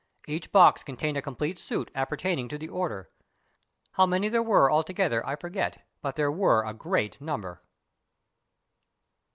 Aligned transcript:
Each 0.27 0.51
box 0.51 0.81
contained 0.81 1.15
a 1.17 1.21
complete 1.21 1.59
suit 1.59 1.91
appertaining 1.93 2.47
to 2.47 2.57
the 2.57 2.67
order; 2.69 3.11
how 3.91 4.07
many 4.07 4.29
there 4.29 4.41
were 4.41 4.71
altogether 4.71 5.23
I 5.27 5.35
forget, 5.35 5.87
but 6.01 6.15
there 6.15 6.31
were 6.31 6.63
a 6.65 6.73
great 6.73 7.21
number. 7.21 7.61